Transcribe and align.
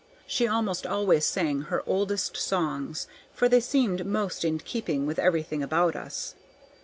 She 0.25 0.47
almost 0.47 0.87
always 0.87 1.25
sang 1.25 1.61
her 1.69 1.83
oldest 1.85 2.35
songs, 2.35 3.05
for 3.31 3.47
they 3.47 3.59
seemed 3.59 4.03
most 4.03 4.43
in 4.43 4.57
keeping 4.57 5.05
with 5.05 5.19
everything 5.19 5.61
about 5.61 5.95
us. 5.95 6.33